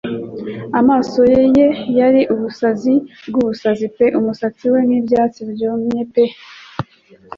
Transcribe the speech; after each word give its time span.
Amaso 0.79 1.19
ye 1.33 1.65
yari 1.99 2.21
ubusazi 2.33 2.93
bwubusazi 3.29 3.85
pe 3.97 4.05
umusatsi 4.19 4.63
we 4.71 4.79
nkibyatsi 4.85 5.41
byumye 5.51 6.01
pe 6.13 6.23